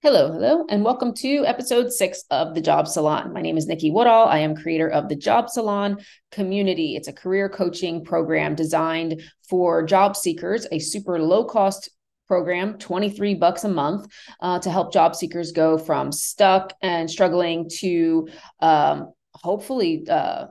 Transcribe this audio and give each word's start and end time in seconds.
Hello, 0.00 0.30
hello, 0.30 0.64
and 0.68 0.84
welcome 0.84 1.12
to 1.12 1.44
episode 1.44 1.90
six 1.90 2.22
of 2.30 2.54
the 2.54 2.60
Job 2.60 2.86
Salon. 2.86 3.32
My 3.32 3.42
name 3.42 3.56
is 3.56 3.66
Niki 3.66 3.92
Woodall. 3.92 4.28
I 4.28 4.38
am 4.38 4.54
creator 4.54 4.88
of 4.88 5.08
the 5.08 5.16
Job 5.16 5.50
Salon 5.50 5.98
community. 6.30 6.94
It's 6.94 7.08
a 7.08 7.12
career 7.12 7.48
coaching 7.48 8.04
program 8.04 8.54
designed 8.54 9.20
for 9.50 9.82
job 9.82 10.14
seekers, 10.14 10.68
a 10.70 10.78
super 10.78 11.20
low 11.20 11.44
cost 11.44 11.90
program 12.28 12.78
23 12.78 13.34
bucks 13.34 13.64
a 13.64 13.68
month 13.68 14.06
uh, 14.40 14.60
to 14.60 14.70
help 14.70 14.92
job 14.92 15.16
seekers 15.16 15.50
go 15.50 15.76
from 15.76 16.12
stuck 16.12 16.74
and 16.80 17.10
struggling 17.10 17.68
to 17.78 18.28
um, 18.60 19.12
hopefully 19.34 20.06
uh, 20.08 20.46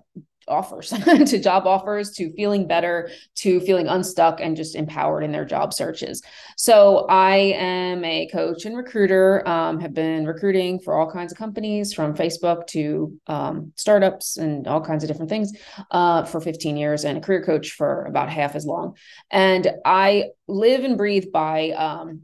offers 0.48 0.90
to 1.26 1.40
job 1.40 1.68
offers 1.68 2.12
to 2.12 2.32
feeling 2.34 2.68
better 2.68 3.10
to 3.36 3.60
feeling 3.62 3.88
unstuck 3.88 4.40
and 4.40 4.56
just 4.56 4.76
empowered 4.76 5.24
in 5.24 5.32
their 5.32 5.46
job 5.46 5.74
searches. 5.74 6.22
So 6.56 7.06
i 7.10 7.36
am 7.36 8.04
a 8.04 8.28
coach 8.28 8.66
and 8.66 8.76
recruiter 8.76 9.48
um, 9.48 9.80
have 9.80 9.94
been 9.94 10.26
recruiting 10.26 10.80
for 10.80 10.96
all 10.96 11.12
kinds 11.12 11.32
of 11.32 11.38
companies 11.38 11.94
from 11.94 12.16
facebook 12.16 12.68
to 12.68 13.20
um, 13.28 13.74
startups 13.76 14.38
and 14.38 14.68
all 14.68 14.82
kinds 14.82 15.04
of 15.04 15.08
different 15.08 15.30
things 15.30 15.54
uh, 15.92 16.24
for 16.24 16.42
15 16.42 16.78
years 16.78 17.06
and 17.06 17.18
a 17.18 17.22
career 17.22 17.44
coach 17.44 17.72
for 17.72 18.06
about 18.06 18.30
half 18.30 18.56
as 18.56 18.66
long. 18.66 18.96
And 19.32 19.68
i 19.86 20.30
live 20.48 20.84
and 20.84 20.98
breathe 20.98 21.32
by 21.32 21.72
um, 21.72 22.22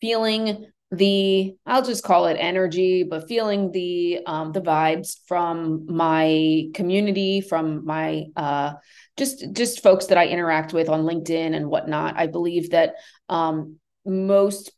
feeling 0.00 0.66
the 0.90 1.54
I'll 1.66 1.84
just 1.84 2.04
call 2.04 2.26
it 2.26 2.34
energy, 2.34 3.02
but 3.02 3.28
feeling 3.28 3.72
the 3.72 4.20
um, 4.26 4.52
the 4.52 4.60
vibes 4.60 5.18
from 5.26 5.86
my 5.86 6.68
community, 6.74 7.40
from 7.40 7.84
my 7.84 8.24
uh, 8.36 8.74
just 9.16 9.52
just 9.52 9.82
folks 9.82 10.06
that 10.06 10.18
I 10.18 10.26
interact 10.28 10.72
with 10.72 10.88
on 10.88 11.02
LinkedIn 11.02 11.54
and 11.54 11.68
whatnot. 11.68 12.16
I 12.16 12.26
believe 12.26 12.70
that 12.70 12.94
um, 13.28 13.76
most 14.06 14.70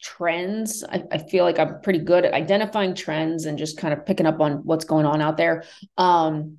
trends 0.00 0.84
I, 0.84 1.02
I, 1.10 1.18
feel 1.18 1.44
like 1.44 1.58
i'm 1.58 1.80
pretty 1.80 1.98
good 1.98 2.24
at 2.24 2.32
identifying 2.32 2.94
trends 2.94 3.46
and 3.46 3.58
just 3.58 3.76
kind 3.76 3.92
of 3.92 4.06
picking 4.06 4.26
up 4.26 4.40
on 4.40 4.58
what's 4.64 4.84
going 4.84 5.06
on 5.06 5.20
out 5.20 5.36
there 5.36 5.64
um, 5.96 6.58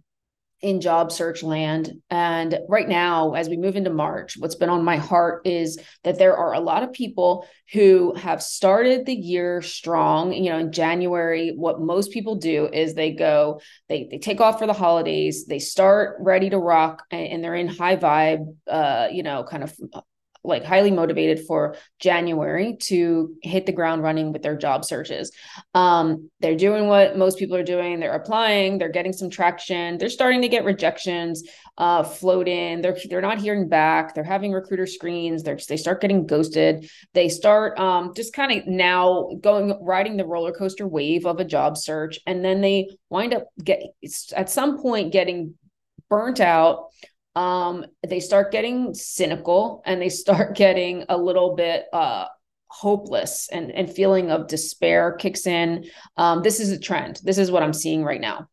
in 0.62 0.82
job 0.82 1.12
search 1.12 1.42
land. 1.42 2.02
And 2.10 2.60
right 2.68 2.88
now, 2.88 3.34
as 3.34 3.48
we 3.48 3.58
move 3.58 3.76
into 3.76 3.90
March, 3.90 4.36
what's 4.38 4.56
been 4.56 4.70
on 4.70 4.84
my 4.84 4.98
heart 4.98 5.46
is 5.46 5.80
that 6.04 6.18
there 6.18 6.36
are 6.36 6.54
a 6.54 6.60
lot 6.60 6.84
of 6.84 6.92
people 6.92 7.48
who 7.72 8.14
have 8.16 8.42
started 8.42 9.06
the 9.06 9.14
year 9.14 9.62
strong. 9.62 10.34
You 10.34 10.52
know, 10.52 10.60
in 10.60 10.72
January, 10.72 11.54
what 11.56 11.80
most 11.80 12.12
people 12.12 12.36
do 12.36 12.68
is 12.72 12.94
they 12.94 13.12
go, 13.12 13.62
they 13.88 14.08
they 14.12 14.18
take 14.18 14.42
off 14.42 14.60
for 14.60 14.68
the 14.68 14.74
holidays, 14.74 15.46
they 15.46 15.60
start 15.60 16.18
ready 16.20 16.50
to 16.50 16.58
rock, 16.58 17.04
and, 17.12 17.44
they're 17.44 17.56
in 17.56 17.68
high 17.68 17.96
vibe, 17.96 18.56
uh, 18.68 19.08
you 19.12 19.24
know, 19.24 19.44
kind 19.44 19.64
of 19.64 19.74
like 20.44 20.64
highly 20.64 20.92
motivated 20.92 21.46
for 21.46 21.76
January 22.00 22.78
to 22.84 23.36
hit 23.42 23.66
the 23.66 23.72
ground 23.72 24.04
running 24.04 24.32
with 24.32 24.42
their 24.42 24.56
job 24.56 24.86
searches. 24.86 25.32
Um, 25.74 26.30
they're 26.40 26.56
doing 26.56 26.88
what 26.88 27.18
most 27.18 27.38
people 27.38 27.56
are 27.56 27.64
doing. 27.64 28.00
They're 28.00 28.14
applying. 28.14 28.78
They're 28.78 28.90
getting 28.90 29.14
some 29.14 29.30
traction. 29.30 29.98
They're 29.98 30.10
starting 30.10 30.42
to 30.42 30.48
get 30.48 30.64
rejections 30.64 31.44
uh, 31.78 32.04
float 32.04 32.48
in. 32.48 32.82
They're 32.82 32.98
they're 33.10 33.22
not 33.22 33.40
hearing 33.40 33.68
back. 33.68 34.16
They're 34.16 34.24
having 34.24 34.52
recruiter 34.52 34.86
screens. 34.86 35.44
They're 35.44 35.60
they 35.68 35.78
start 35.78 36.02
getting 36.02 36.26
ghosted. 36.26 36.90
They 37.14 37.30
start 37.30 37.78
um, 37.80 38.14
just 38.16 38.34
kind 38.34 38.52
of 38.52 38.68
now 38.68 39.30
going 39.42 39.78
riding 39.82 40.18
the 40.18 40.26
roller 40.26 40.52
coaster 40.52 40.88
wave 40.88 41.26
of 41.26 41.40
a 41.40 41.46
job 41.46 41.78
search, 41.78 42.20
and 42.26 42.44
then 42.44 42.62
they 42.62 42.90
wind 43.10 43.34
up 43.34 43.48
get 43.64 43.82
at 44.36 44.50
some 44.50 44.82
point 44.82 45.12
getting 45.12 45.56
burnt 46.10 46.40
out 46.40 46.88
um, 47.40 47.86
they 48.06 48.20
start 48.20 48.52
getting 48.52 48.94
cynical 48.94 49.82
and 49.86 50.02
they 50.02 50.10
start 50.10 50.56
getting 50.56 51.06
a 51.08 51.18
little 51.18 51.56
bit 51.56 51.86
uh, 51.94 52.26
hopeless 52.68 53.48
and, 53.50 53.72
and 53.72 53.90
feeling 53.90 54.30
of 54.30 54.48
despair 54.48 55.14
kicks 55.14 55.48
in. 55.48 55.86
Um, 56.18 56.44
this 56.44 56.60
is 56.60 56.70
a 56.70 56.78
trend. 56.78 57.22
This 57.24 57.38
is 57.38 57.50
what 57.50 57.64
I'm 57.64 57.74
seeing 57.74 58.04
right 58.04 58.20
now. 58.20 58.50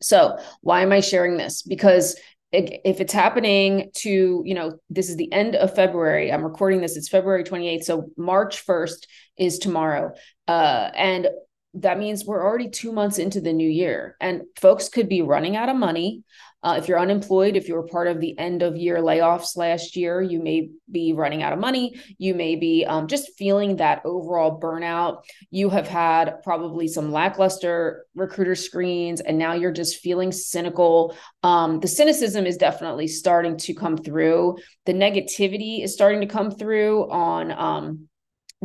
So 0.00 0.38
why 0.62 0.80
am 0.80 0.90
I 0.90 1.00
sharing 1.00 1.36
this? 1.36 1.62
Because 1.62 2.16
if 2.50 3.00
it's 3.00 3.12
happening 3.12 3.90
to 3.94 4.40
you 4.46 4.54
know 4.54 4.78
this 4.88 5.10
is 5.10 5.16
the 5.16 5.32
end 5.32 5.56
of 5.56 5.74
february 5.74 6.32
i'm 6.32 6.44
recording 6.44 6.80
this 6.80 6.96
it's 6.96 7.08
february 7.08 7.42
28th 7.42 7.82
so 7.82 8.08
march 8.16 8.64
1st 8.64 9.08
is 9.36 9.58
tomorrow 9.58 10.12
uh, 10.46 10.88
and 10.94 11.26
that 11.74 11.98
means 11.98 12.24
we're 12.24 12.44
already 12.44 12.68
two 12.68 12.92
months 12.92 13.18
into 13.18 13.40
the 13.40 13.52
new 13.52 13.68
year 13.68 14.16
and 14.20 14.42
folks 14.60 14.88
could 14.88 15.08
be 15.08 15.20
running 15.20 15.56
out 15.56 15.68
of 15.68 15.74
money 15.74 16.22
uh, 16.64 16.76
if 16.78 16.88
you're 16.88 16.98
unemployed, 16.98 17.56
if 17.56 17.68
you 17.68 17.74
were 17.74 17.86
part 17.86 18.08
of 18.08 18.20
the 18.20 18.36
end 18.38 18.62
of 18.62 18.74
year 18.74 18.96
layoffs 18.96 19.54
last 19.54 19.96
year, 19.96 20.22
you 20.22 20.42
may 20.42 20.70
be 20.90 21.12
running 21.12 21.42
out 21.42 21.52
of 21.52 21.58
money. 21.58 22.00
You 22.16 22.34
may 22.34 22.56
be 22.56 22.86
um, 22.86 23.06
just 23.06 23.36
feeling 23.36 23.76
that 23.76 24.00
overall 24.06 24.58
burnout. 24.58 25.24
You 25.50 25.68
have 25.68 25.86
had 25.86 26.42
probably 26.42 26.88
some 26.88 27.12
lackluster 27.12 28.06
recruiter 28.14 28.54
screens, 28.54 29.20
and 29.20 29.38
now 29.38 29.52
you're 29.52 29.72
just 29.72 29.98
feeling 29.98 30.32
cynical. 30.32 31.14
Um, 31.42 31.80
the 31.80 31.88
cynicism 31.88 32.46
is 32.46 32.56
definitely 32.56 33.08
starting 33.08 33.58
to 33.58 33.74
come 33.74 33.98
through. 33.98 34.56
The 34.86 34.94
negativity 34.94 35.84
is 35.84 35.92
starting 35.92 36.22
to 36.22 36.26
come 36.26 36.50
through 36.50 37.10
on. 37.10 37.52
Um, 37.52 38.08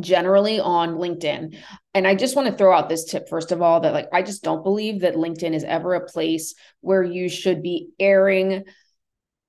generally 0.02 0.60
on 0.60 0.96
LinkedIn. 0.96 1.58
And 1.94 2.08
I 2.08 2.16
just 2.16 2.36
want 2.36 2.48
to 2.48 2.56
throw 2.56 2.76
out 2.76 2.90
this 2.90 3.06
tip 3.06 3.30
first 3.30 3.52
of 3.52 3.62
all 3.62 3.82
that 3.82 3.94
like 3.94 4.10
I 4.14 4.22
just 4.22 4.44
don't 4.44 4.64
believe 4.64 5.02
that 5.02 5.16
LinkedIn 5.16 5.54
is 5.54 5.64
ever 5.64 5.96
a 5.96 6.06
place 6.06 6.56
where 6.82 7.04
you 7.04 7.30
should 7.30 7.62
be 7.62 7.90
airing 8.00 8.66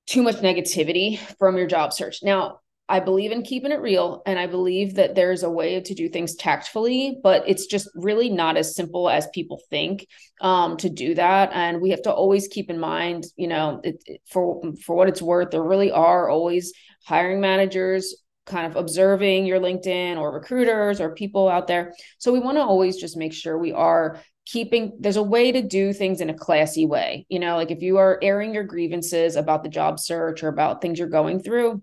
too 0.07 0.23
much 0.23 0.37
negativity 0.37 1.19
from 1.39 1.57
your 1.57 1.67
job 1.67 1.93
search. 1.93 2.23
Now, 2.23 2.61
I 2.91 2.99
believe 2.99 3.31
in 3.31 3.43
keeping 3.43 3.71
it 3.71 3.81
real 3.81 4.21
and 4.27 4.37
I 4.37 4.49
believe 4.49 4.97
that 4.97 5.15
there's 5.15 5.45
a 5.45 5.51
way 5.51 5.81
to 5.81 5.95
do 5.95 6.09
things 6.09 6.35
tactfully, 6.35 7.19
but 7.23 7.45
it's 7.47 7.67
just 7.67 7.89
really 7.95 8.29
not 8.29 8.57
as 8.57 8.75
simple 8.75 9.09
as 9.09 9.29
people 9.33 9.61
think 9.71 10.09
um, 10.41 10.77
to 10.79 10.91
do 10.91 11.15
that. 11.15 11.51
And 11.53 11.81
we 11.81 11.91
have 11.91 12.03
to 12.03 12.13
always 12.13 12.49
keep 12.49 12.69
in 12.69 12.81
mind, 12.81 13.27
you 13.37 13.47
know, 13.47 13.81
it, 13.85 14.03
it, 14.07 14.21
for 14.29 14.61
for 14.85 14.97
what 14.97 15.09
it's 15.09 15.23
worth, 15.23 15.53
there 15.53 15.63
really 15.63 15.93
are 15.93 16.29
always 16.29 16.73
hiring 17.07 17.41
managers 17.41 18.17
kind 18.51 18.67
of 18.67 18.77
observing 18.77 19.47
your 19.47 19.61
LinkedIn 19.61 20.19
or 20.19 20.33
recruiters 20.33 21.01
or 21.01 21.15
people 21.15 21.49
out 21.49 21.67
there. 21.67 21.95
So 22.19 22.33
we 22.33 22.41
want 22.41 22.59
to 22.59 22.63
always 22.63 22.97
just 22.97 23.17
make 23.17 23.33
sure 23.33 23.57
we 23.57 23.73
are 23.73 24.21
keeping 24.47 24.97
there's 24.99 25.17
a 25.17 25.23
way 25.23 25.53
to 25.53 25.63
do 25.63 25.93
things 25.93 26.21
in 26.21 26.31
a 26.31 26.35
classy 26.35 26.87
way. 26.87 27.27
You 27.29 27.39
know, 27.39 27.57
like 27.57 27.71
if 27.71 27.83
you 27.83 27.99
are 27.99 28.19
airing 28.23 28.53
your 28.53 28.65
grievances 28.65 29.37
about 29.37 29.63
the 29.63 29.69
job 29.69 30.01
search 30.01 30.43
or 30.43 30.49
about 30.49 30.83
things 30.83 30.99
you're 30.99 31.09
going 31.09 31.41
through, 31.41 31.83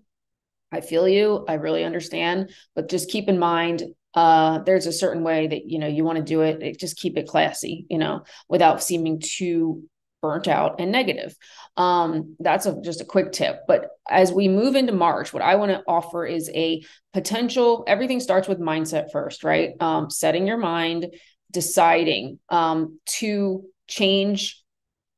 I 0.70 0.82
feel 0.82 1.08
you. 1.08 1.44
I 1.48 1.54
really 1.54 1.84
understand, 1.84 2.50
but 2.74 2.90
just 2.90 3.10
keep 3.10 3.28
in 3.28 3.38
mind 3.38 3.84
uh 4.14 4.60
there's 4.60 4.86
a 4.86 4.92
certain 4.92 5.22
way 5.22 5.46
that 5.46 5.66
you 5.66 5.78
know 5.78 5.86
you 5.86 6.02
want 6.02 6.16
to 6.16 6.24
do 6.24 6.40
it 6.40 6.80
just 6.80 6.96
keep 6.96 7.18
it 7.18 7.28
classy 7.28 7.84
you 7.90 7.98
know 7.98 8.22
without 8.48 8.82
seeming 8.82 9.20
too 9.20 9.82
burnt 10.20 10.48
out 10.48 10.80
and 10.80 10.90
negative. 10.90 11.34
Um, 11.76 12.36
that's 12.40 12.66
a, 12.66 12.80
just 12.80 13.00
a 13.00 13.04
quick 13.04 13.32
tip. 13.32 13.60
But 13.66 13.90
as 14.08 14.32
we 14.32 14.48
move 14.48 14.74
into 14.74 14.92
March, 14.92 15.32
what 15.32 15.42
I 15.42 15.56
want 15.56 15.70
to 15.70 15.82
offer 15.86 16.26
is 16.26 16.50
a 16.54 16.82
potential. 17.12 17.84
Everything 17.86 18.20
starts 18.20 18.48
with 18.48 18.58
mindset 18.60 19.10
first, 19.12 19.44
right? 19.44 19.72
Um, 19.80 20.10
setting 20.10 20.46
your 20.46 20.56
mind, 20.56 21.14
deciding 21.50 22.38
um, 22.48 22.98
to 23.06 23.64
change 23.86 24.62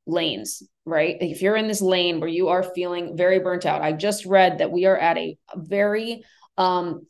lanes, 0.05 0.63
right? 0.85 1.17
If 1.19 1.41
you're 1.41 1.55
in 1.57 1.67
this 1.67 1.81
lane 1.81 2.19
where 2.19 2.29
you 2.29 2.49
are 2.49 2.63
feeling 2.63 3.17
very 3.17 3.39
burnt 3.39 3.65
out, 3.65 3.81
I 3.81 3.93
just 3.93 4.25
read 4.25 4.59
that 4.59 4.71
we 4.71 4.85
are 4.85 4.97
at 4.97 5.17
a 5.17 5.37
very 5.55 6.23
um, 6.57 7.05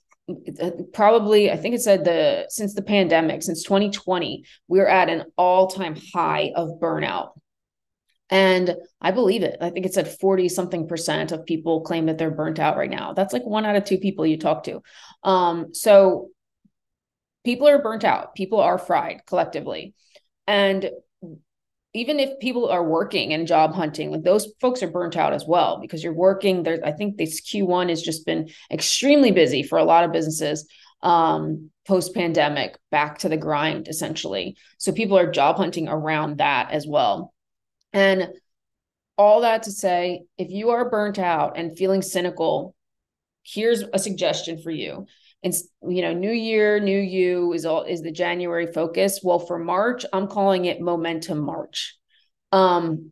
probably 0.94 1.52
i 1.52 1.58
think 1.58 1.76
it 1.76 1.82
said 1.82 2.06
the 2.06 2.46
since 2.50 2.74
the 2.74 2.82
pandemic 2.82 3.42
since 3.44 3.64
2020 3.64 4.46
we're 4.68 4.88
at 4.88 5.10
an 5.10 5.26
all-time 5.38 5.98
high 6.14 6.52
of 6.56 6.80
burnout 6.80 7.32
and 8.32 8.78
I 9.02 9.12
believe 9.12 9.44
it. 9.44 9.58
I 9.60 9.70
think 9.70 9.86
it 9.86 9.94
said 9.94 10.08
40 10.08 10.48
something 10.48 10.88
percent 10.88 11.34
of 11.34 11.46
people 11.46 11.82
claim 11.82 12.06
that 12.06 12.18
they're 12.18 12.32
burnt 12.32 12.60
out 12.60 12.78
right 12.78 12.90
now. 12.90 13.14
That's 13.14 13.34
like 13.34 13.46
one 13.46 13.66
out 13.66 13.76
of 13.76 13.84
two 13.84 13.98
people 13.98 14.26
you 14.26 14.38
talk 14.38 14.64
to. 14.64 14.82
Um, 15.24 15.74
so 15.74 16.30
people 17.44 17.68
are 17.68 17.82
burnt 17.82 18.06
out, 18.06 18.34
people 18.34 18.62
are 18.62 18.78
fried 18.78 19.26
collectively. 19.28 19.94
And 20.48 20.90
even 21.94 22.22
if 22.22 22.40
people 22.40 22.70
are 22.70 22.84
working 22.84 23.34
and 23.34 23.46
job 23.46 23.74
hunting, 23.74 24.12
like 24.12 24.24
those 24.24 24.54
folks 24.62 24.82
are 24.82 24.90
burnt 24.90 25.18
out 25.18 25.34
as 25.34 25.46
well 25.46 25.80
because 25.82 26.02
you're 26.02 26.14
working. 26.14 26.64
There, 26.64 26.80
I 26.86 26.94
think 26.94 27.18
this 27.18 27.42
Q1 27.42 27.90
has 27.90 28.02
just 28.02 28.26
been 28.26 28.50
extremely 28.72 29.32
busy 29.32 29.62
for 29.62 29.78
a 29.78 29.84
lot 29.84 30.06
of 30.06 30.14
businesses 30.14 30.68
um, 31.04 31.70
post 31.86 32.14
pandemic, 32.14 32.78
back 32.92 33.20
to 33.20 33.30
the 33.30 33.36
grind 33.36 33.90
essentially. 33.90 34.56
So 34.78 34.94
people 34.94 35.18
are 35.18 35.30
job 35.30 35.58
hunting 35.58 35.90
around 35.90 36.38
that 36.38 36.72
as 36.72 36.88
well. 36.88 37.34
And 37.94 38.30
all 39.18 39.42
that 39.42 39.64
to 39.64 39.72
say, 39.72 40.24
if 40.38 40.50
you 40.50 40.72
are 40.72 40.90
burnt 40.90 41.20
out 41.20 41.58
and 41.58 41.78
feeling 41.78 42.02
cynical, 42.02 42.76
here's 43.44 43.84
a 43.94 44.00
suggestion 44.00 44.62
for 44.62 44.72
you. 44.72 45.06
And 45.44 45.54
you 45.88 46.02
know, 46.02 46.14
new 46.14 46.32
year, 46.32 46.80
new 46.80 47.00
you 47.00 47.54
is 47.54 47.66
all 47.66 47.84
is 47.84 48.02
the 48.02 48.12
January 48.12 48.68
focus. 48.68 49.22
Well, 49.24 49.40
for 49.40 49.58
March, 49.58 50.06
I'm 50.14 50.28
calling 50.28 50.66
it 50.66 50.82
momentum 50.82 51.40
March. 51.40 51.98
Um, 52.52 53.12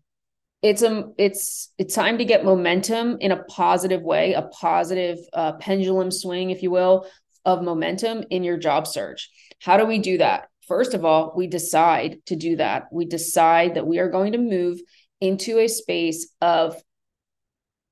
it's 0.62 0.82
a 0.82 1.12
it's 1.18 1.72
it's 1.78 1.96
time 1.96 2.18
to 2.18 2.26
get 2.26 2.44
momentum 2.44 3.18
in 3.20 3.32
a 3.32 3.44
positive 3.44 4.02
way, 4.02 4.34
a 4.34 4.44
positive 4.44 5.18
uh, 5.34 5.54
pendulum 5.54 6.12
swing, 6.12 6.52
if 6.52 6.62
you 6.62 6.70
will, 6.70 7.08
of 7.46 7.64
momentum 7.64 8.24
in 8.30 8.44
your 8.44 8.58
job 8.58 8.86
search. 8.86 9.30
How 9.60 9.78
do 9.78 9.86
we 9.86 10.00
do 10.00 10.20
that? 10.20 10.49
First 10.70 10.94
of 10.94 11.04
all, 11.04 11.34
we 11.36 11.48
decide 11.48 12.20
to 12.28 12.36
do 12.36 12.56
that. 12.58 12.84
We 12.92 13.06
decide 13.06 13.74
that 13.76 13.88
we 13.88 13.98
are 13.98 14.10
going 14.10 14.34
to 14.34 14.38
move 14.38 14.80
into 15.20 15.58
a 15.58 15.68
space 15.68 16.32
of 16.42 16.82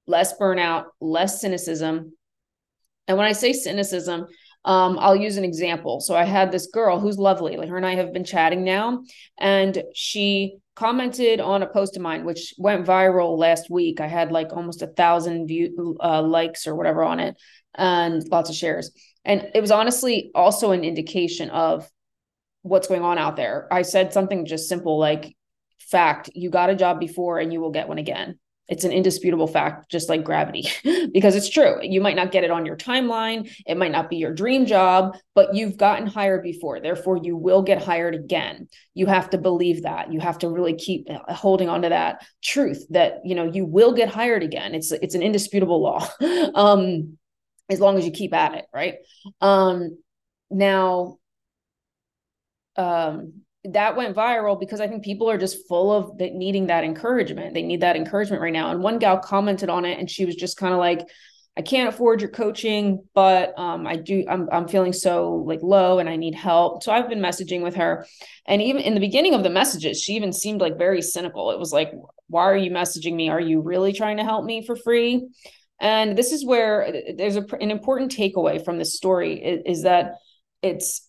less 0.06 0.38
burnout, 0.38 0.86
less 1.02 1.42
cynicism. 1.42 2.14
And 3.08 3.18
when 3.18 3.28
I 3.28 3.34
say 3.34 3.52
cynicism, 3.52 4.28
um, 4.64 5.00
I'll 5.00 5.16
use 5.16 5.38
an 5.38 5.44
example. 5.44 6.02
So 6.02 6.16
I 6.16 6.24
had 6.24 6.52
this 6.52 6.68
girl 6.68 7.00
who's 7.00 7.18
lovely. 7.18 7.58
Like 7.58 7.70
her 7.70 7.78
and 7.78 7.86
I 7.86 7.96
have 7.96 8.14
been 8.14 8.24
chatting 8.24 8.64
now, 8.64 9.04
and 9.40 9.82
she 9.96 10.58
commented 10.76 11.40
on 11.40 11.64
a 11.64 11.68
post 11.68 11.96
of 11.96 12.04
mine 12.04 12.24
which 12.26 12.54
went 12.60 12.86
viral 12.86 13.40
last 13.40 13.72
week. 13.72 14.00
I 14.00 14.08
had 14.08 14.32
like 14.32 14.54
almost 14.54 14.84
a 14.84 14.88
thousand 14.88 15.48
view 15.48 15.98
uh, 16.00 16.22
likes 16.22 16.68
or 16.68 16.76
whatever 16.76 17.04
on 17.04 17.20
it, 17.20 17.36
and 17.74 18.24
lots 18.30 18.52
of 18.52 18.56
shares. 18.56 18.92
And 19.26 19.50
it 19.56 19.62
was 19.62 19.72
honestly 19.72 20.30
also 20.36 20.72
an 20.72 20.84
indication 20.84 21.50
of 21.50 21.90
what's 22.68 22.88
going 22.88 23.04
on 23.04 23.18
out 23.18 23.36
there. 23.36 23.68
I 23.72 23.82
said 23.82 24.14
something 24.14 24.46
just 24.46 24.70
simple 24.70 24.98
like, 25.00 25.36
"Fact: 25.80 26.30
you 26.34 26.50
got 26.50 26.70
a 26.70 26.76
job 26.76 27.00
before, 27.00 27.40
and 27.40 27.52
you 27.52 27.60
will 27.60 27.72
get 27.72 27.88
one 27.88 27.98
again." 27.98 28.40
it's 28.68 28.84
an 28.84 28.92
indisputable 28.92 29.48
fact, 29.48 29.90
just 29.90 30.10
like 30.10 30.24
gravity, 30.24 30.68
because 31.14 31.36
it's 31.36 31.50
true. 31.50 31.78
You 31.82 32.02
might 32.02 32.16
not 32.16 32.32
get 32.32 32.44
it 32.44 32.52
on 32.52 32.66
your 32.66 32.76
timeline. 32.76 33.50
It 33.66 33.78
might 33.78 33.92
not 33.92 34.10
be 34.10 34.18
your 34.18 34.34
dream 34.34 34.66
job, 34.66 35.18
but 35.36 35.56
you've 35.56 35.78
gotten 35.78 36.06
hired 36.06 36.44
before. 36.44 36.80
Therefore, 36.80 37.18
you 37.18 37.38
will 37.38 37.62
get 37.62 37.82
hired 37.82 38.14
again. 38.14 38.68
You 38.94 39.06
have 39.06 39.30
to 39.30 39.38
believe 39.38 39.84
that. 39.84 40.12
You 40.12 40.20
have 40.20 40.40
to 40.40 40.50
really 40.50 40.76
keep 40.76 41.08
holding 41.30 41.70
on 41.70 41.84
to 41.84 41.90
that 41.90 42.26
truth 42.44 42.86
that, 42.90 43.22
you 43.24 43.36
know, 43.36 43.46
you 43.46 43.66
will 43.66 43.94
get 43.94 44.10
hired 44.10 44.44
again. 44.44 44.76
It's, 44.76 44.92
it's 44.92 45.16
an 45.16 45.24
indisputable 45.24 45.82
law. 45.82 46.06
um, 46.56 47.18
as 47.70 47.80
long 47.80 47.98
as 47.98 48.06
you 48.06 48.12
keep 48.12 48.34
at 48.34 48.54
it. 48.54 48.66
Right. 48.74 48.96
Um, 49.42 49.98
now, 50.50 51.20
um, 52.78 53.42
that 53.66 53.96
went 53.96 54.16
viral 54.16 54.60
because 54.60 54.80
I 54.80 54.88
think 54.88 55.04
people 55.04 55.30
are 55.30 55.38
just 55.38 55.68
full 55.68 55.92
of 55.92 56.18
the, 56.18 56.30
needing 56.30 56.68
that 56.68 56.84
encouragement. 56.84 57.54
They 57.54 57.64
need 57.64 57.82
that 57.82 57.96
encouragement 57.96 58.42
right 58.42 58.54
now. 58.54 58.72
And 58.72 58.82
one 58.82 59.00
gal 59.00 59.18
commented 59.18 59.70
on 59.70 59.86
it 59.86 60.00
and 60.00 60.10
she 60.10 60.26
was 60.26 60.36
just 60.36 60.58
kind 60.58 60.74
of 60.74 60.80
like, 60.80 61.08
I 61.58 61.62
can't 61.62 61.90
afford 61.90 62.22
your 62.22 62.30
coaching, 62.30 63.04
but 63.16 63.58
um, 63.58 63.88
I 63.88 63.96
do. 63.96 64.24
I'm 64.30 64.48
I'm 64.52 64.68
feeling 64.68 64.94
so 64.94 65.44
like 65.48 65.64
low, 65.64 65.98
and 65.98 66.08
I 66.08 66.16
need 66.16 66.36
help. 66.36 66.84
So 66.84 66.92
I've 66.92 67.10
been 67.10 67.20
messaging 67.20 67.64
with 67.64 67.74
her, 67.76 68.06
and 68.46 68.62
even 68.62 68.84
in 68.84 68.94
the 68.94 69.00
beginning 69.00 69.34
of 69.34 69.42
the 69.42 69.50
messages, 69.50 70.00
she 70.00 70.14
even 70.14 70.32
seemed 70.32 70.62
like 70.62 70.78
very 70.78 71.02
cynical. 71.02 71.50
It 71.50 71.58
was 71.58 71.74
like, 71.74 71.92
"Why 72.28 72.44
are 72.44 72.56
you 72.56 72.70
messaging 72.70 73.16
me? 73.16 73.30
Are 73.30 73.40
you 73.40 73.62
really 73.62 73.92
trying 73.92 74.18
to 74.18 74.24
help 74.24 74.46
me 74.46 74.64
for 74.68 74.76
free?" 74.76 75.30
And 75.82 76.16
this 76.16 76.32
is 76.32 76.46
where 76.46 77.02
there's 77.18 77.38
a, 77.38 77.46
an 77.60 77.72
important 77.72 78.16
takeaway 78.16 78.64
from 78.64 78.78
this 78.78 78.96
story 78.96 79.44
is, 79.44 79.78
is 79.78 79.84
that 79.84 80.14
it's 80.62 81.07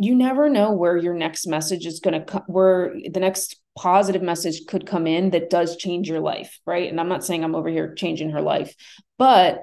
you 0.00 0.14
never 0.14 0.48
know 0.48 0.72
where 0.72 0.96
your 0.96 1.14
next 1.14 1.46
message 1.46 1.86
is 1.86 2.00
going 2.00 2.18
to 2.18 2.24
come 2.24 2.42
where 2.46 2.94
the 3.10 3.20
next 3.20 3.56
positive 3.78 4.22
message 4.22 4.62
could 4.66 4.86
come 4.86 5.06
in 5.06 5.30
that 5.30 5.50
does 5.50 5.76
change 5.76 6.08
your 6.08 6.20
life 6.20 6.58
right? 6.66 6.90
And 6.90 7.00
i'm 7.00 7.08
not 7.08 7.24
saying 7.24 7.44
i'm 7.44 7.54
over 7.54 7.68
here 7.68 7.94
changing 7.94 8.30
her 8.30 8.40
life 8.40 8.74
but 9.18 9.62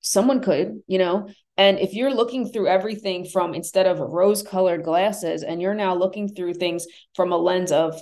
someone 0.00 0.40
could 0.40 0.82
you 0.86 0.98
know? 0.98 1.28
And 1.56 1.78
if 1.78 1.92
you're 1.92 2.14
looking 2.14 2.48
through 2.50 2.68
everything 2.68 3.26
from 3.26 3.52
instead 3.52 3.86
of 3.86 3.98
rose 3.98 4.42
colored 4.42 4.82
glasses 4.82 5.42
and 5.42 5.60
you're 5.60 5.74
now 5.74 5.94
looking 5.94 6.28
through 6.28 6.54
things 6.54 6.86
from 7.14 7.32
a 7.32 7.36
lens 7.36 7.72
of 7.72 8.00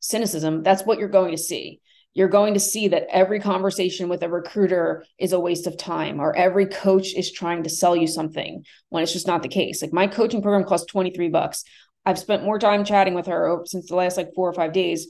cynicism 0.00 0.62
that's 0.62 0.84
what 0.84 0.98
you're 0.98 1.08
going 1.08 1.30
to 1.30 1.38
see 1.38 1.80
you're 2.14 2.28
going 2.28 2.54
to 2.54 2.60
see 2.60 2.88
that 2.88 3.06
every 3.10 3.38
conversation 3.38 4.08
with 4.08 4.22
a 4.22 4.28
recruiter 4.28 5.04
is 5.18 5.32
a 5.32 5.40
waste 5.40 5.66
of 5.66 5.76
time 5.76 6.20
or 6.20 6.34
every 6.36 6.66
coach 6.66 7.14
is 7.14 7.30
trying 7.30 7.62
to 7.62 7.70
sell 7.70 7.94
you 7.94 8.06
something 8.06 8.64
when 8.88 9.02
it's 9.02 9.12
just 9.12 9.26
not 9.26 9.42
the 9.42 9.48
case. 9.48 9.80
Like 9.80 9.92
my 9.92 10.06
coaching 10.06 10.42
program 10.42 10.64
costs 10.64 10.90
23 10.90 11.28
bucks. 11.28 11.64
I've 12.04 12.18
spent 12.18 12.44
more 12.44 12.58
time 12.58 12.84
chatting 12.84 13.14
with 13.14 13.26
her 13.26 13.60
since 13.66 13.88
the 13.88 13.94
last 13.94 14.16
like 14.16 14.34
4 14.34 14.48
or 14.48 14.52
5 14.52 14.72
days 14.72 15.08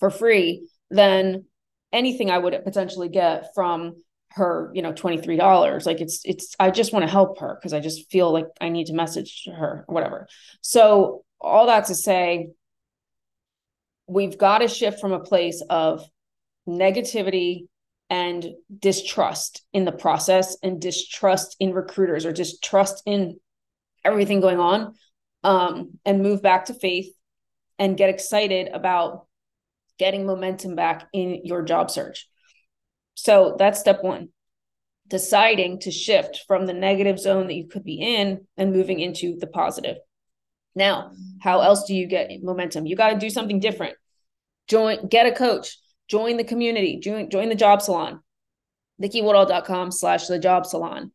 for 0.00 0.10
free 0.10 0.68
than 0.90 1.44
anything 1.92 2.30
I 2.30 2.38
would 2.38 2.58
potentially 2.64 3.08
get 3.08 3.54
from 3.54 4.02
her, 4.30 4.70
you 4.74 4.82
know, 4.82 4.92
$23. 4.92 5.86
Like 5.86 6.00
it's 6.00 6.22
it's 6.24 6.54
I 6.58 6.70
just 6.70 6.92
want 6.92 7.04
to 7.04 7.10
help 7.10 7.38
her 7.40 7.56
because 7.60 7.72
I 7.72 7.80
just 7.80 8.10
feel 8.10 8.32
like 8.32 8.46
I 8.60 8.68
need 8.68 8.86
to 8.86 8.94
message 8.94 9.48
her 9.54 9.84
or 9.86 9.94
whatever. 9.94 10.26
So 10.60 11.24
all 11.40 11.66
that 11.66 11.86
to 11.86 11.94
say 11.94 12.48
we've 14.10 14.36
got 14.36 14.58
to 14.58 14.68
shift 14.68 15.00
from 15.00 15.12
a 15.12 15.20
place 15.20 15.62
of 15.70 16.04
negativity 16.68 17.68
and 18.10 18.44
distrust 18.76 19.62
in 19.72 19.84
the 19.84 19.92
process 19.92 20.56
and 20.64 20.80
distrust 20.80 21.56
in 21.60 21.72
recruiters 21.72 22.26
or 22.26 22.32
distrust 22.32 23.02
in 23.06 23.38
everything 24.04 24.40
going 24.40 24.58
on 24.58 24.94
um, 25.44 25.98
and 26.04 26.22
move 26.22 26.42
back 26.42 26.64
to 26.64 26.74
faith 26.74 27.14
and 27.78 27.96
get 27.96 28.10
excited 28.10 28.68
about 28.72 29.26
getting 29.96 30.26
momentum 30.26 30.74
back 30.74 31.06
in 31.12 31.42
your 31.44 31.62
job 31.62 31.88
search. 31.90 32.28
So 33.14 33.54
that's 33.58 33.78
step 33.78 34.02
one 34.02 34.30
deciding 35.06 35.80
to 35.80 35.90
shift 35.90 36.44
from 36.46 36.66
the 36.66 36.72
negative 36.72 37.18
zone 37.18 37.48
that 37.48 37.54
you 37.54 37.66
could 37.66 37.84
be 37.84 38.00
in 38.00 38.46
and 38.56 38.72
moving 38.72 39.00
into 39.00 39.36
the 39.38 39.46
positive. 39.48 39.96
Now, 40.74 41.12
how 41.40 41.60
else 41.60 41.84
do 41.84 41.94
you 41.94 42.06
get 42.06 42.30
momentum? 42.42 42.86
You 42.86 42.96
got 42.96 43.10
to 43.10 43.18
do 43.18 43.30
something 43.30 43.60
different. 43.60 43.96
Join, 44.68 45.08
get 45.08 45.26
a 45.26 45.32
coach, 45.32 45.78
join 46.08 46.36
the 46.36 46.44
community, 46.44 46.98
join, 47.00 47.28
join 47.28 47.48
the 47.48 47.54
job 47.54 47.82
salon, 47.82 48.20
nikiwoodall.com 49.02 49.90
slash 49.90 50.26
the 50.26 50.38
job 50.38 50.66
salon. 50.66 51.10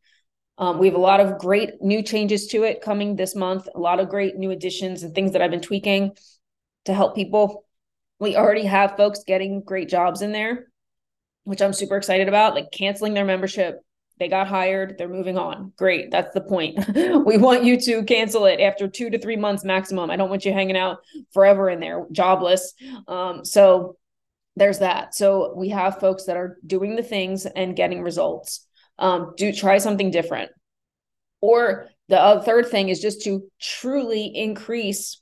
Um, 0.58 0.78
we 0.78 0.86
have 0.86 0.96
a 0.96 1.00
lot 1.00 1.20
of 1.20 1.38
great 1.38 1.82
new 1.82 2.02
changes 2.02 2.46
to 2.48 2.64
it 2.64 2.80
coming 2.80 3.16
this 3.16 3.34
month, 3.34 3.68
a 3.74 3.78
lot 3.78 4.00
of 4.00 4.08
great 4.08 4.36
new 4.36 4.50
additions 4.50 5.02
and 5.02 5.14
things 5.14 5.32
that 5.32 5.42
I've 5.42 5.50
been 5.50 5.60
tweaking 5.60 6.12
to 6.86 6.94
help 6.94 7.14
people. 7.14 7.64
We 8.18 8.36
already 8.36 8.64
have 8.64 8.96
folks 8.96 9.24
getting 9.24 9.62
great 9.62 9.88
jobs 9.88 10.22
in 10.22 10.32
there, 10.32 10.68
which 11.44 11.60
I'm 11.60 11.74
super 11.74 11.96
excited 11.96 12.28
about, 12.28 12.54
like 12.54 12.70
canceling 12.72 13.12
their 13.12 13.26
membership, 13.26 13.84
they 14.18 14.28
got 14.28 14.48
hired. 14.48 14.96
They're 14.96 15.08
moving 15.08 15.36
on. 15.36 15.72
Great. 15.76 16.10
That's 16.10 16.32
the 16.32 16.40
point. 16.40 16.78
We 17.26 17.38
want 17.38 17.64
you 17.64 17.80
to 17.80 18.04
cancel 18.04 18.46
it 18.46 18.60
after 18.60 18.88
two 18.88 19.10
to 19.10 19.18
three 19.18 19.36
months 19.36 19.64
maximum. 19.64 20.10
I 20.10 20.16
don't 20.16 20.30
want 20.30 20.44
you 20.44 20.52
hanging 20.52 20.76
out 20.76 20.98
forever 21.32 21.68
in 21.68 21.80
there 21.80 22.06
jobless. 22.12 22.72
Um, 23.08 23.44
so 23.44 23.96
there's 24.54 24.78
that. 24.78 25.14
So 25.14 25.52
we 25.56 25.70
have 25.70 26.00
folks 26.00 26.24
that 26.24 26.36
are 26.36 26.58
doing 26.66 26.96
the 26.96 27.02
things 27.02 27.46
and 27.46 27.76
getting 27.76 28.02
results. 28.02 28.66
Um, 28.98 29.34
do 29.36 29.52
try 29.52 29.78
something 29.78 30.10
different. 30.10 30.50
Or 31.40 31.88
the 32.08 32.20
uh, 32.20 32.42
third 32.42 32.68
thing 32.68 32.88
is 32.88 33.00
just 33.00 33.22
to 33.22 33.42
truly 33.60 34.26
increase 34.34 35.20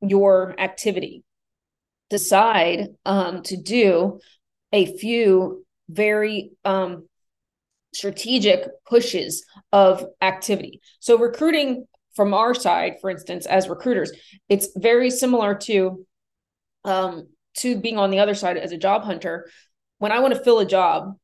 your 0.00 0.54
activity. 0.58 1.24
Decide 2.10 2.88
um, 3.04 3.42
to 3.44 3.56
do 3.56 4.20
a 4.72 4.86
few 4.98 5.64
very 5.88 6.52
um, 6.64 7.08
strategic 7.92 8.68
pushes 8.86 9.44
of 9.72 10.04
activity. 10.20 10.80
So 11.00 11.18
recruiting 11.18 11.86
from 12.14 12.34
our 12.34 12.54
side, 12.54 12.94
for 13.00 13.10
instance, 13.10 13.46
as 13.46 13.68
recruiters, 13.68 14.12
it's 14.48 14.68
very 14.76 15.10
similar 15.10 15.54
to 15.54 16.04
um, 16.84 17.28
to 17.58 17.76
being 17.80 17.98
on 17.98 18.10
the 18.10 18.20
other 18.20 18.34
side 18.34 18.56
as 18.56 18.72
a 18.72 18.78
job 18.78 19.02
hunter. 19.02 19.48
When 19.98 20.12
I 20.12 20.20
want 20.20 20.34
to 20.34 20.42
fill 20.42 20.60
a 20.60 20.66
job, 20.66 21.16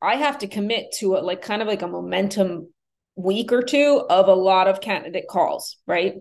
I 0.00 0.16
have 0.16 0.38
to 0.38 0.46
commit 0.46 0.92
to 0.98 1.16
a, 1.16 1.18
like 1.18 1.42
kind 1.42 1.60
of 1.60 1.68
like 1.68 1.82
a 1.82 1.86
momentum 1.88 2.72
week 3.16 3.52
or 3.52 3.62
two 3.62 4.04
of 4.08 4.28
a 4.28 4.34
lot 4.34 4.68
of 4.68 4.80
candidate 4.80 5.26
calls, 5.28 5.76
right? 5.86 6.14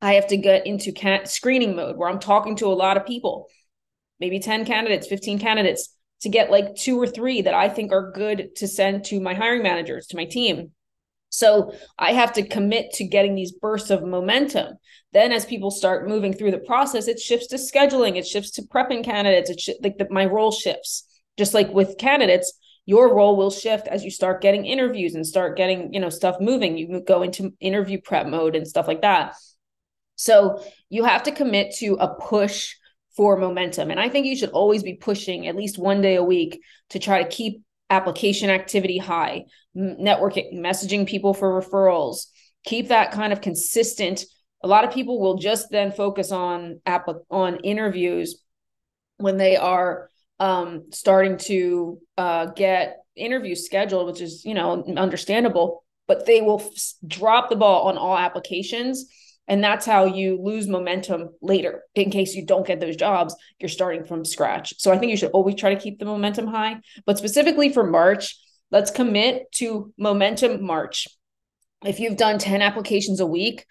I 0.00 0.14
have 0.14 0.28
to 0.28 0.36
get 0.36 0.66
into 0.66 0.92
can- 0.92 1.26
screening 1.26 1.74
mode 1.74 1.96
where 1.96 2.08
I'm 2.08 2.20
talking 2.20 2.56
to 2.56 2.66
a 2.66 2.74
lot 2.74 2.96
of 2.96 3.06
people, 3.06 3.48
maybe 4.20 4.38
10 4.38 4.64
candidates, 4.64 5.08
15 5.08 5.40
candidates 5.40 5.94
to 6.20 6.28
get 6.28 6.50
like 6.50 6.74
two 6.74 7.00
or 7.00 7.06
three 7.06 7.42
that 7.42 7.54
I 7.54 7.68
think 7.68 7.92
are 7.92 8.10
good 8.10 8.56
to 8.56 8.68
send 8.68 9.04
to 9.06 9.20
my 9.20 9.34
hiring 9.34 9.62
managers, 9.62 10.06
to 10.08 10.16
my 10.16 10.24
team. 10.24 10.72
So 11.30 11.72
I 11.98 12.12
have 12.12 12.32
to 12.34 12.46
commit 12.46 12.92
to 12.94 13.04
getting 13.04 13.34
these 13.34 13.52
bursts 13.52 13.90
of 13.90 14.02
momentum. 14.02 14.76
Then, 15.12 15.32
as 15.32 15.44
people 15.44 15.70
start 15.70 16.08
moving 16.08 16.32
through 16.32 16.50
the 16.50 16.58
process, 16.58 17.08
it 17.08 17.20
shifts 17.20 17.48
to 17.48 17.56
scheduling, 17.56 18.16
it 18.16 18.26
shifts 18.26 18.52
to 18.52 18.62
prepping 18.62 19.04
candidates. 19.04 19.50
It 19.50 19.60
sh- 19.60 19.82
like 19.82 19.98
the, 19.98 20.06
my 20.10 20.26
role 20.26 20.52
shifts. 20.52 21.04
Just 21.36 21.54
like 21.54 21.70
with 21.70 21.98
candidates, 21.98 22.52
your 22.86 23.14
role 23.14 23.36
will 23.36 23.50
shift 23.50 23.86
as 23.86 24.02
you 24.04 24.10
start 24.10 24.40
getting 24.40 24.64
interviews 24.64 25.14
and 25.14 25.26
start 25.26 25.56
getting 25.56 25.92
you 25.92 26.00
know 26.00 26.08
stuff 26.08 26.36
moving. 26.40 26.78
You 26.78 27.02
go 27.06 27.22
into 27.22 27.52
interview 27.60 28.00
prep 28.00 28.26
mode 28.26 28.56
and 28.56 28.66
stuff 28.66 28.88
like 28.88 29.02
that. 29.02 29.34
So 30.16 30.64
you 30.88 31.04
have 31.04 31.22
to 31.24 31.32
commit 31.32 31.74
to 31.76 31.94
a 32.00 32.14
push 32.14 32.74
for 33.18 33.36
momentum. 33.36 33.90
And 33.90 33.98
I 33.98 34.08
think 34.08 34.26
you 34.26 34.36
should 34.36 34.50
always 34.50 34.84
be 34.84 34.94
pushing 34.94 35.48
at 35.48 35.56
least 35.56 35.76
one 35.76 36.00
day 36.00 36.14
a 36.14 36.22
week 36.22 36.62
to 36.90 37.00
try 37.00 37.20
to 37.20 37.28
keep 37.28 37.62
application 37.90 38.48
activity 38.48 38.96
high, 38.96 39.46
networking, 39.76 40.54
messaging 40.54 41.04
people 41.04 41.34
for 41.34 41.60
referrals, 41.60 42.26
keep 42.64 42.88
that 42.88 43.10
kind 43.10 43.32
of 43.32 43.40
consistent. 43.40 44.24
A 44.62 44.68
lot 44.68 44.84
of 44.84 44.92
people 44.92 45.18
will 45.18 45.36
just 45.36 45.68
then 45.68 45.90
focus 45.90 46.30
on 46.30 46.80
app 46.86 47.08
on 47.28 47.56
interviews 47.64 48.40
when 49.16 49.36
they 49.36 49.56
are 49.56 50.10
um, 50.38 50.84
starting 50.92 51.38
to 51.38 51.98
uh, 52.16 52.46
get 52.46 52.98
interviews 53.16 53.64
scheduled, 53.64 54.06
which 54.06 54.20
is, 54.20 54.44
you 54.44 54.54
know, 54.54 54.84
understandable, 54.96 55.82
but 56.06 56.24
they 56.24 56.40
will 56.40 56.60
f- 56.60 56.92
drop 57.04 57.50
the 57.50 57.56
ball 57.56 57.88
on 57.88 57.98
all 57.98 58.16
applications. 58.16 59.10
And 59.48 59.64
that's 59.64 59.86
how 59.86 60.04
you 60.04 60.38
lose 60.40 60.68
momentum 60.68 61.30
later. 61.40 61.82
In 61.94 62.10
case 62.10 62.34
you 62.34 62.44
don't 62.44 62.66
get 62.66 62.80
those 62.80 62.96
jobs, 62.96 63.34
you're 63.58 63.70
starting 63.70 64.04
from 64.04 64.24
scratch. 64.24 64.74
So 64.78 64.92
I 64.92 64.98
think 64.98 65.10
you 65.10 65.16
should 65.16 65.30
always 65.30 65.54
try 65.54 65.74
to 65.74 65.80
keep 65.80 65.98
the 65.98 66.04
momentum 66.04 66.46
high. 66.46 66.76
But 67.06 67.16
specifically 67.16 67.72
for 67.72 67.84
March, 67.84 68.36
let's 68.70 68.90
commit 68.90 69.50
to 69.52 69.92
momentum 69.96 70.62
March. 70.62 71.08
If 71.84 71.98
you've 71.98 72.18
done 72.18 72.38
10 72.38 72.60
applications 72.60 73.20
a 73.20 73.26
week, 73.26 73.64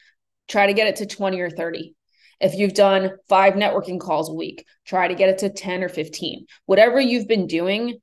try 0.48 0.66
to 0.66 0.74
get 0.74 0.88
it 0.88 0.98
to 0.98 1.06
20 1.06 1.40
or 1.40 1.52
30. 1.52 1.94
If 2.40 2.56
you've 2.56 2.74
done 2.74 3.12
five 3.30 3.54
networking 3.54 4.00
calls 4.00 4.30
a 4.30 4.34
week, 4.34 4.66
try 4.86 5.08
to 5.08 5.16
get 5.16 5.30
it 5.30 5.40
to 5.40 5.50
10 5.50 5.84
or 5.84 5.90
15. 5.90 6.46
Whatever 6.66 7.00
you've 7.00 7.28
been 7.28 7.48
doing, 7.48 8.00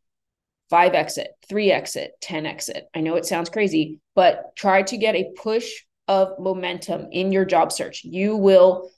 five 0.71 0.95
exit, 0.95 1.29
three 1.49 1.73
exit, 1.73 2.13
10 2.21 2.47
exit. 2.47 2.85
I 2.95 3.01
know 3.01 3.17
it 3.17 3.27
sounds 3.27 3.51
crazy, 3.51 4.01
but 4.15 4.55
try 4.57 4.83
to 4.83 4.97
get 4.97 5.15
a 5.15 5.33
push 5.37 5.71
of 6.09 6.39
momentum 6.39 7.09
in 7.13 7.33
your 7.33 7.45
job 7.45 7.73
search. 7.73 8.05
You 8.05 8.37
will 8.37 8.91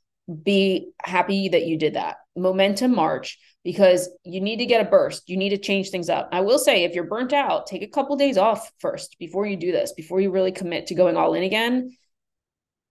be 0.43 0.91
happy 1.03 1.49
that 1.51 1.67
you 1.67 1.79
did 1.79 1.95
that. 1.95 2.17
Momentum 2.37 2.95
March 2.95 3.39
because 3.65 4.09
you 4.25 4.41
need 4.41 4.59
to 4.59 4.67
get 4.67 4.87
a 4.87 4.89
burst. 4.89 5.29
You 5.29 5.37
need 5.37 5.51
to 5.51 5.59
change 5.59 5.91
things 5.91 6.09
up. 6.09 6.29
I 6.33 6.41
will 6.41 6.59
say 6.59 6.85
if 6.85 6.95
you're 6.95 7.05
burnt 7.05 7.33
out, 7.33 7.67
take 7.67 7.83
a 7.83 7.89
couple 7.89 8.17
days 8.17 8.39
off 8.39 8.71
first 8.79 9.17
before 9.19 9.47
you 9.47 9.57
do 9.57 9.73
this, 9.73 9.93
before 9.93 10.21
you 10.21 10.31
really 10.31 10.53
commit 10.53 10.87
to 10.89 10.95
going 10.95 11.17
all 11.17 11.35
in 11.35 11.43
again 11.43 11.97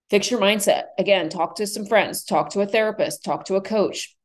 fix 0.09 0.29
your 0.29 0.39
mindset. 0.39 0.85
Again, 0.97 1.29
talk 1.29 1.55
to 1.55 1.67
some 1.67 1.85
friends, 1.85 2.23
talk 2.23 2.51
to 2.51 2.61
a 2.61 2.67
therapist, 2.67 3.23
talk 3.23 3.45
to 3.45 3.55
a 3.55 3.61
coach. 3.61 4.15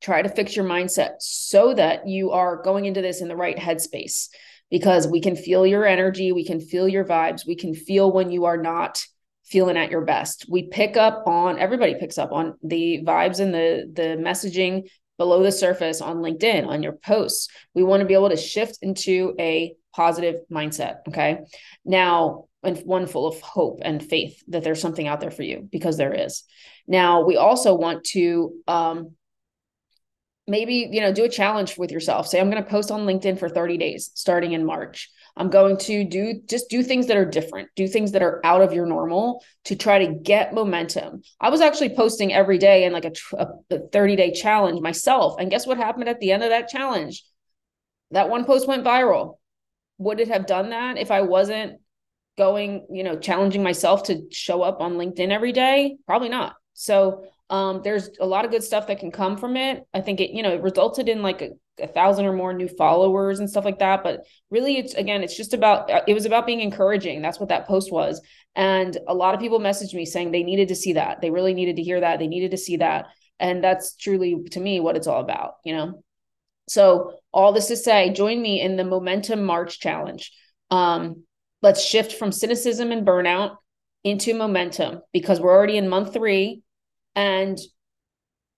Try 0.00 0.22
to 0.22 0.28
fix 0.28 0.56
your 0.56 0.64
mindset 0.64 1.20
so 1.20 1.74
that 1.74 2.08
you 2.08 2.32
are 2.32 2.60
going 2.60 2.86
into 2.86 3.02
this 3.02 3.20
in 3.20 3.28
the 3.28 3.36
right 3.36 3.56
headspace 3.56 4.28
because 4.68 5.06
we 5.06 5.20
can 5.20 5.36
feel 5.36 5.64
your 5.64 5.86
energy, 5.86 6.32
we 6.32 6.44
can 6.44 6.60
feel 6.60 6.88
your 6.88 7.04
vibes, 7.04 7.46
we 7.46 7.54
can 7.54 7.74
feel 7.74 8.10
when 8.10 8.30
you 8.30 8.46
are 8.46 8.56
not 8.56 9.04
feeling 9.52 9.76
at 9.76 9.90
your 9.90 10.00
best. 10.00 10.46
We 10.48 10.68
pick 10.68 10.96
up 10.96 11.24
on 11.26 11.58
everybody 11.58 11.94
picks 11.94 12.18
up 12.18 12.32
on 12.32 12.54
the 12.62 13.02
vibes 13.04 13.38
and 13.38 13.54
the 13.54 13.90
the 13.92 14.16
messaging 14.20 14.88
below 15.18 15.42
the 15.42 15.52
surface 15.52 16.00
on 16.00 16.16
LinkedIn, 16.16 16.66
on 16.66 16.82
your 16.82 16.94
posts. 16.94 17.48
We 17.74 17.84
want 17.84 18.00
to 18.00 18.06
be 18.06 18.14
able 18.14 18.30
to 18.30 18.36
shift 18.36 18.78
into 18.82 19.34
a 19.38 19.74
positive 19.94 20.36
mindset, 20.50 20.96
okay? 21.06 21.40
Now, 21.84 22.46
and 22.64 22.78
one 22.78 23.06
full 23.06 23.26
of 23.26 23.40
hope 23.40 23.80
and 23.82 24.02
faith 24.02 24.42
that 24.48 24.64
there's 24.64 24.80
something 24.80 25.06
out 25.06 25.20
there 25.20 25.30
for 25.30 25.42
you 25.42 25.68
because 25.70 25.96
there 25.96 26.14
is. 26.14 26.44
Now, 26.86 27.24
we 27.24 27.36
also 27.36 27.74
want 27.74 28.04
to 28.06 28.52
um, 28.66 29.12
maybe 30.46 30.88
you 30.90 31.00
know 31.00 31.12
do 31.12 31.24
a 31.24 31.28
challenge 31.28 31.76
with 31.76 31.90
yourself. 31.90 32.26
Say 32.26 32.40
I'm 32.40 32.50
going 32.50 32.62
to 32.62 32.68
post 32.68 32.90
on 32.90 33.06
LinkedIn 33.06 33.38
for 33.38 33.48
30 33.48 33.76
days 33.78 34.10
starting 34.14 34.52
in 34.52 34.64
March. 34.64 35.10
I'm 35.36 35.48
going 35.48 35.78
to 35.78 36.04
do 36.04 36.40
just 36.46 36.68
do 36.68 36.82
things 36.82 37.06
that 37.06 37.16
are 37.16 37.24
different, 37.24 37.70
do 37.74 37.88
things 37.88 38.12
that 38.12 38.22
are 38.22 38.44
out 38.44 38.60
of 38.60 38.72
your 38.72 38.86
normal 38.86 39.42
to 39.64 39.76
try 39.76 40.04
to 40.04 40.14
get 40.14 40.52
momentum. 40.52 41.22
I 41.40 41.48
was 41.48 41.60
actually 41.60 41.96
posting 41.96 42.32
every 42.32 42.58
day 42.58 42.84
in 42.84 42.92
like 42.92 43.06
a, 43.06 43.12
a 43.70 43.78
30 43.88 44.16
day 44.16 44.32
challenge 44.32 44.80
myself. 44.80 45.36
And 45.38 45.50
guess 45.50 45.66
what 45.66 45.78
happened 45.78 46.08
at 46.08 46.20
the 46.20 46.32
end 46.32 46.42
of 46.42 46.50
that 46.50 46.68
challenge? 46.68 47.24
That 48.10 48.28
one 48.28 48.44
post 48.44 48.68
went 48.68 48.84
viral. 48.84 49.38
Would 49.98 50.20
it 50.20 50.28
have 50.28 50.46
done 50.46 50.70
that 50.70 50.98
if 50.98 51.10
I 51.10 51.22
wasn't 51.22 51.80
going, 52.36 52.86
you 52.90 53.02
know, 53.02 53.18
challenging 53.18 53.62
myself 53.62 54.04
to 54.04 54.22
show 54.30 54.62
up 54.62 54.80
on 54.80 54.94
LinkedIn 54.94 55.30
every 55.30 55.52
day? 55.52 55.96
Probably 56.06 56.28
not. 56.28 56.56
So 56.74 57.24
um, 57.52 57.82
there's 57.84 58.08
a 58.18 58.24
lot 58.24 58.46
of 58.46 58.50
good 58.50 58.64
stuff 58.64 58.86
that 58.86 58.98
can 58.98 59.10
come 59.10 59.36
from 59.36 59.58
it. 59.58 59.86
I 59.92 60.00
think 60.00 60.20
it, 60.20 60.30
you 60.30 60.42
know, 60.42 60.54
it 60.54 60.62
resulted 60.62 61.06
in 61.06 61.20
like 61.20 61.42
a, 61.42 61.50
a, 61.78 61.86
thousand 61.86 62.24
or 62.24 62.32
more 62.32 62.54
new 62.54 62.66
followers 62.66 63.40
and 63.40 63.50
stuff 63.50 63.66
like 63.66 63.78
that. 63.80 64.02
But 64.02 64.20
really, 64.50 64.78
it's 64.78 64.94
again, 64.94 65.22
it's 65.22 65.36
just 65.36 65.52
about 65.52 65.90
uh, 65.90 66.00
it 66.08 66.14
was 66.14 66.24
about 66.24 66.46
being 66.46 66.62
encouraging. 66.62 67.20
That's 67.20 67.38
what 67.38 67.50
that 67.50 67.68
post 67.68 67.92
was. 67.92 68.22
And 68.56 68.96
a 69.06 69.12
lot 69.12 69.34
of 69.34 69.40
people 69.40 69.60
messaged 69.60 69.92
me 69.92 70.06
saying 70.06 70.30
they 70.30 70.42
needed 70.42 70.68
to 70.68 70.74
see 70.74 70.94
that. 70.94 71.20
They 71.20 71.30
really 71.30 71.52
needed 71.52 71.76
to 71.76 71.82
hear 71.82 72.00
that. 72.00 72.18
They 72.18 72.26
needed 72.26 72.52
to 72.52 72.56
see 72.56 72.78
that. 72.78 73.08
And 73.38 73.62
that's 73.62 73.96
truly 73.96 74.42
to 74.52 74.60
me 74.60 74.80
what 74.80 74.96
it's 74.96 75.06
all 75.06 75.20
about, 75.20 75.56
you 75.62 75.76
know. 75.76 76.02
So 76.70 77.18
all 77.34 77.52
this 77.52 77.66
to 77.66 77.76
say, 77.76 78.14
join 78.14 78.40
me 78.40 78.62
in 78.62 78.76
the 78.76 78.84
Momentum 78.84 79.44
March 79.44 79.78
Challenge. 79.78 80.32
Um, 80.70 81.24
let's 81.60 81.84
shift 81.84 82.14
from 82.14 82.32
cynicism 82.32 82.92
and 82.92 83.06
burnout 83.06 83.56
into 84.04 84.32
momentum 84.32 85.02
because 85.12 85.38
we're 85.38 85.54
already 85.54 85.76
in 85.76 85.90
month 85.90 86.14
three 86.14 86.62
and 87.14 87.58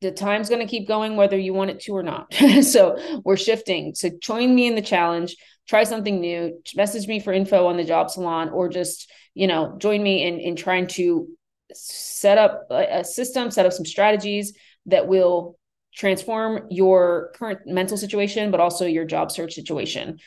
the 0.00 0.12
time's 0.12 0.48
going 0.48 0.60
to 0.60 0.70
keep 0.70 0.86
going 0.86 1.16
whether 1.16 1.38
you 1.38 1.54
want 1.54 1.70
it 1.70 1.80
to 1.80 1.92
or 1.92 2.02
not. 2.02 2.32
so 2.62 3.22
we're 3.24 3.36
shifting. 3.36 3.94
So 3.94 4.10
join 4.20 4.54
me 4.54 4.66
in 4.66 4.74
the 4.74 4.82
challenge, 4.82 5.36
try 5.66 5.84
something 5.84 6.20
new, 6.20 6.60
message 6.76 7.06
me 7.06 7.20
for 7.20 7.32
info 7.32 7.66
on 7.66 7.76
the 7.76 7.84
job 7.84 8.10
salon, 8.10 8.50
or 8.50 8.68
just, 8.68 9.10
you 9.32 9.46
know, 9.46 9.76
join 9.78 10.02
me 10.02 10.26
in, 10.26 10.40
in 10.40 10.56
trying 10.56 10.86
to 10.88 11.28
set 11.72 12.38
up 12.38 12.66
a 12.70 13.02
system, 13.04 13.50
set 13.50 13.66
up 13.66 13.72
some 13.72 13.86
strategies 13.86 14.52
that 14.86 15.08
will 15.08 15.58
transform 15.94 16.66
your 16.70 17.32
current 17.36 17.60
mental 17.66 17.96
situation, 17.96 18.50
but 18.50 18.60
also 18.60 18.86
your 18.86 19.04
job 19.04 19.30
search 19.30 19.54
situation. 19.54 20.18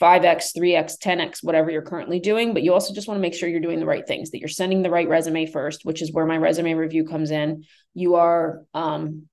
5x, 0.00 0.56
3x, 0.56 0.98
10x, 0.98 1.42
whatever 1.42 1.70
you're 1.70 1.82
currently 1.82 2.20
doing. 2.20 2.54
But 2.54 2.62
you 2.62 2.72
also 2.72 2.94
just 2.94 3.08
want 3.08 3.18
to 3.18 3.22
make 3.22 3.34
sure 3.34 3.48
you're 3.48 3.60
doing 3.60 3.80
the 3.80 3.86
right 3.86 4.06
things, 4.06 4.30
that 4.30 4.38
you're 4.38 4.48
sending 4.48 4.82
the 4.82 4.90
right 4.90 5.08
resume 5.08 5.46
first, 5.46 5.84
which 5.84 6.02
is 6.02 6.12
where 6.12 6.26
my 6.26 6.36
resume 6.36 6.74
review 6.74 7.04
comes 7.04 7.30
in. 7.30 7.64
You 7.94 8.16
are, 8.16 8.64
um, 8.74 9.28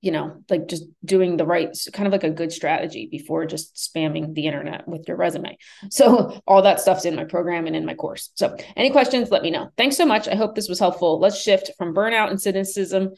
you 0.00 0.10
know, 0.10 0.42
like 0.50 0.66
just 0.66 0.84
doing 1.04 1.36
the 1.36 1.46
right 1.46 1.74
kind 1.92 2.06
of 2.06 2.12
like 2.12 2.24
a 2.24 2.30
good 2.30 2.52
strategy 2.52 3.08
before 3.10 3.46
just 3.46 3.76
spamming 3.76 4.34
the 4.34 4.46
internet 4.46 4.86
with 4.88 5.06
your 5.06 5.16
resume. 5.16 5.56
So, 5.90 6.40
all 6.46 6.62
that 6.62 6.80
stuff's 6.80 7.04
in 7.04 7.14
my 7.14 7.24
program 7.24 7.66
and 7.66 7.76
in 7.76 7.86
my 7.86 7.94
course. 7.94 8.30
So, 8.34 8.56
any 8.76 8.90
questions, 8.90 9.30
let 9.30 9.42
me 9.42 9.50
know. 9.50 9.70
Thanks 9.76 9.96
so 9.96 10.04
much. 10.04 10.26
I 10.26 10.34
hope 10.34 10.54
this 10.54 10.68
was 10.68 10.80
helpful. 10.80 11.20
Let's 11.20 11.40
shift 11.40 11.70
from 11.78 11.94
burnout 11.94 12.30
and 12.30 12.42
cynicism 12.42 13.10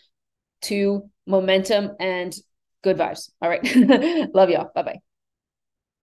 to 0.63 1.11
momentum 1.27 1.93
and 1.99 2.35
good 2.83 2.99
vibes. 2.99 3.31
All 3.41 3.49
right. 3.49 3.65
Love 4.35 4.51
y'all. 4.51 4.71
Bye 4.75 4.83
bye. 4.83 5.14